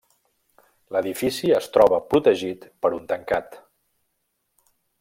[0.95, 3.61] L'edifici es troba protegit per un tancat.